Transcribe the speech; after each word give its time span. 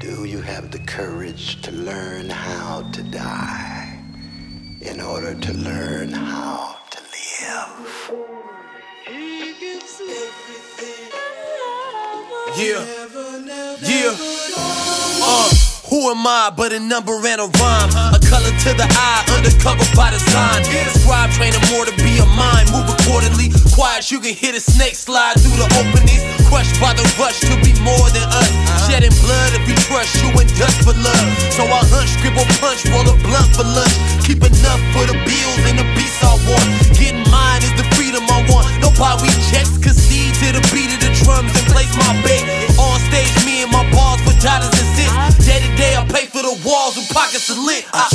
Do 0.00 0.24
you 0.24 0.40
have 0.40 0.70
the 0.70 0.78
courage 0.78 1.60
to 1.60 1.70
learn 1.72 2.30
how 2.30 2.90
to 2.92 3.02
die 3.02 3.98
in 4.80 4.98
order 4.98 5.34
to 5.34 5.52
learn 5.52 6.08
how 6.08 6.76
to 6.88 7.00
live? 7.12 8.10
Yeah, 12.56 12.80
yeah. 13.84 14.16
Uh, 15.20 15.50
who 15.90 16.08
am 16.08 16.26
I 16.26 16.50
but 16.56 16.72
a 16.72 16.80
number 16.80 17.12
and 17.26 17.40
a 17.42 17.48
rhyme? 17.60 17.90
A 18.16 18.18
color 18.24 18.56
to 18.64 18.70
the 18.72 18.88
eye, 18.88 19.24
undercover 19.36 19.84
by 19.94 20.12
design. 20.16 20.64
Scribe 20.96 21.30
training 21.36 21.60
more 21.68 21.84
to 21.84 21.92
be 22.00 22.16
a 22.16 22.26
mind, 22.40 22.72
move 22.72 22.88
accordingly. 22.88 23.52
Quiet, 23.76 24.10
you 24.10 24.18
can 24.20 24.32
hear 24.32 24.52
the 24.52 24.60
snake 24.60 24.94
slide 24.94 25.36
through 25.36 25.60
the 25.60 25.68
openings. 25.76 26.24
Crushed 26.48 26.80
by 26.80 26.94
the 26.94 27.04
rush 27.20 27.38
to 27.46 27.54
be 27.62 27.76
more 27.84 28.08
than 28.10 28.26
us. 28.26 28.48
Shedding 28.88 29.14
blood 29.22 29.49
we 29.70 29.76
trust 29.86 30.18
you 30.18 30.28
and 30.34 30.50
dust 30.58 30.82
for 30.82 30.94
love. 30.98 31.30
So 31.54 31.62
I 31.62 31.78
hunt, 31.86 32.10
scribble, 32.10 32.46
punch, 32.58 32.82
roll 32.90 33.06
a 33.06 33.14
blunt 33.22 33.50
for 33.54 33.62
lunch. 33.62 33.94
Keep 34.26 34.42
enough 34.42 34.82
for 34.90 35.06
the 35.06 35.14
bills 35.14 35.62
and 35.70 35.78
the 35.78 35.86
beats 35.94 36.18
I 36.26 36.34
want. 36.50 36.66
Getting 36.98 37.22
mine 37.30 37.62
is 37.62 37.74
the 37.78 37.86
freedom 37.94 38.26
I 38.26 38.42
want. 38.50 38.66
Nobody 38.82 39.30
checks, 39.46 39.78
concede 39.78 40.34
to 40.42 40.58
the 40.58 40.62
beat 40.74 40.90
of 40.90 40.98
the 40.98 41.14
drums 41.22 41.54
and 41.54 41.66
place 41.70 41.94
my 41.94 42.10
bet. 42.26 42.42
On 42.82 42.98
stage, 43.06 43.30
me 43.46 43.62
and 43.62 43.70
my 43.70 43.86
balls 43.94 44.18
for 44.26 44.34
dollars 44.42 44.74
and 44.74 44.90
cents. 44.98 45.46
Day 45.46 45.62
to 45.62 45.70
day, 45.78 45.94
I 45.94 46.02
pay 46.10 46.26
for 46.26 46.42
the 46.42 46.58
walls 46.66 46.98
and 46.98 47.06
pockets 47.14 47.46
are 47.54 47.60
lit. 47.62 47.86
I, 47.94 48.10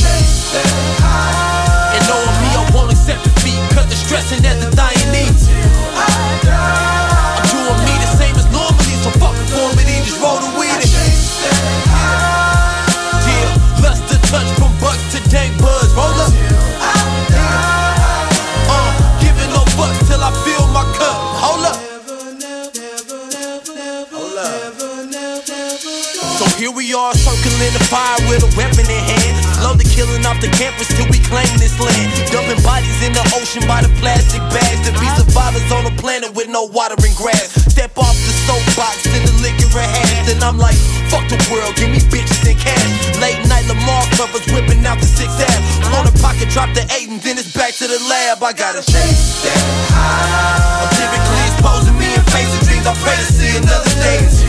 circling 27.46 27.74
the 27.78 27.86
fire 27.86 28.18
with 28.26 28.42
a 28.42 28.52
weapon 28.58 28.86
in 28.90 29.02
hand. 29.06 29.36
Slowly 29.62 29.86
killing 29.86 30.26
off 30.26 30.42
the 30.42 30.50
campus 30.58 30.90
till 30.90 31.06
we 31.14 31.22
claim 31.22 31.50
this 31.62 31.78
land. 31.78 32.10
Dumping 32.34 32.62
bodies 32.66 32.98
in 33.06 33.14
the 33.14 33.22
ocean 33.38 33.62
by 33.70 33.86
the 33.86 33.92
plastic 34.02 34.42
bags. 34.50 34.82
To 34.90 34.92
be 34.98 35.06
survivors 35.14 35.70
on 35.72 35.86
a 35.86 35.94
planet 36.02 36.34
with 36.34 36.50
no 36.50 36.66
water 36.66 36.98
and 36.98 37.16
grass. 37.16 37.54
Step 37.70 37.98
off 37.98 38.18
the 38.26 38.34
soapbox 38.50 39.06
in 39.14 39.22
the 39.26 39.34
liquor 39.46 39.70
and 39.78 39.90
hash. 39.90 40.26
Then 40.26 40.42
I'm 40.42 40.58
like, 40.58 40.78
fuck 41.14 41.26
the 41.30 41.38
world, 41.54 41.76
give 41.78 41.90
me 41.94 42.02
bitches 42.10 42.42
and 42.50 42.58
cash. 42.58 42.92
Late 43.22 43.40
night 43.46 43.66
Lamar 43.70 44.04
covers 44.18 44.46
whipping 44.50 44.82
out 44.86 44.98
the 44.98 45.08
six 45.08 45.30
ab. 45.38 45.62
On 45.94 46.04
the 46.06 46.16
pocket, 46.20 46.50
drop 46.50 46.74
the 46.74 46.84
eight, 46.98 47.10
and 47.10 47.22
then 47.22 47.38
it's 47.38 47.54
back 47.54 47.74
to 47.78 47.86
the 47.86 48.00
lab. 48.10 48.42
I 48.42 48.54
gotta 48.54 48.82
chase 48.82 49.46
that 49.46 49.62
high. 49.94 50.82
I'm 50.82 50.90
typically 50.98 51.44
exposing 51.54 51.98
me 51.98 52.10
and 52.10 52.26
facing 52.34 52.64
dreams. 52.66 52.86
I 52.90 52.94
pray 53.06 53.16
to 53.16 53.28
see 53.30 53.52
another 53.58 53.94
day 54.02 54.45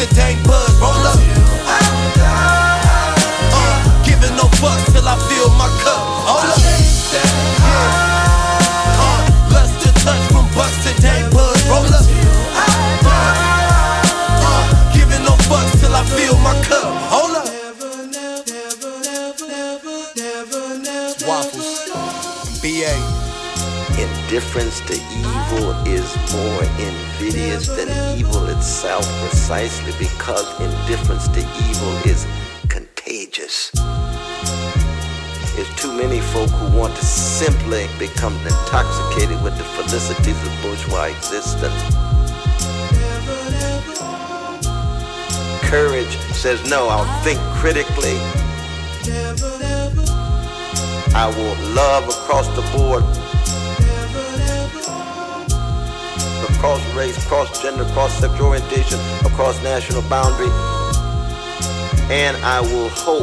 to 0.00 0.14
dank 0.14 0.42
buzz. 0.46 0.80
Roll 0.80 1.06
up. 1.06 1.18
Uh, 3.52 4.04
giving 4.04 4.34
no 4.36 4.44
fucks 4.60 4.92
till 4.92 5.06
I 5.06 5.16
fill 5.28 5.50
my 5.60 5.68
cup. 5.84 6.00
Hold 6.24 6.48
up. 6.48 6.58
Yeah. 7.12 7.20
Uh, 7.60 9.20
to 9.84 9.92
touch 10.04 10.24
from 10.32 10.46
to. 11.34 11.60
Roll 11.68 11.84
up. 11.84 12.06
Uh, 14.40 14.64
giving 14.94 15.24
no 15.24 15.36
fucks 15.48 15.80
till 15.80 15.94
I 15.94 16.02
my 16.38 16.54
cup. 16.64 16.92
Hold 17.12 17.36
up. 17.36 17.48
Waffles. 21.26 21.90
BA. 22.62 23.19
Indifference 24.00 24.80
to 24.86 24.94
evil 24.94 25.72
is 25.86 26.16
more 26.32 26.62
invidious 26.80 27.66
than 27.66 27.88
evil 28.18 28.48
itself, 28.48 29.04
precisely 29.20 29.92
because 29.98 30.48
indifference 30.58 31.28
to 31.28 31.40
evil 31.40 31.92
is 32.10 32.26
contagious. 32.68 33.70
There's 35.54 35.74
too 35.76 35.92
many 35.92 36.20
folk 36.32 36.48
who 36.48 36.78
want 36.78 36.96
to 36.96 37.04
simply 37.04 37.88
become 37.98 38.34
intoxicated 38.46 39.42
with 39.42 39.58
the 39.58 39.64
felicities 39.64 40.40
of 40.46 40.62
bourgeois 40.62 41.08
existence. 41.14 41.82
Courage 45.68 46.16
says, 46.32 46.58
no, 46.70 46.88
I'll 46.88 47.22
think 47.22 47.38
critically. 47.60 48.16
I 51.12 51.26
will 51.36 51.74
love 51.74 52.08
across 52.08 52.48
the 52.56 52.62
board 52.78 53.04
across 56.60 56.94
race, 56.94 57.26
cross 57.26 57.62
gender, 57.62 57.84
cross 57.94 58.12
sexual 58.20 58.48
orientation, 58.48 58.98
across 59.24 59.62
national 59.62 60.02
boundary. 60.10 60.50
And 62.12 62.36
I 62.44 62.60
will 62.60 62.90
hope. 62.90 63.22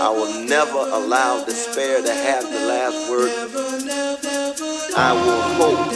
I 0.00 0.08
will 0.08 0.48
never 0.48 0.78
allow 0.78 1.44
despair 1.44 2.00
to 2.00 2.14
have 2.14 2.44
the 2.44 2.60
last 2.60 3.10
word. 3.10 3.30
I 4.96 5.12
will 5.12 5.42
hope. 5.60 5.92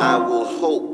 I 0.00 0.16
will 0.16 0.46
hope. 0.46 0.91